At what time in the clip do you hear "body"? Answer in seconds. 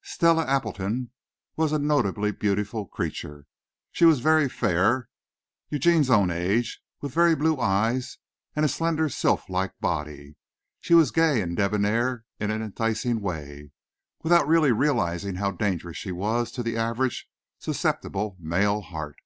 9.80-10.36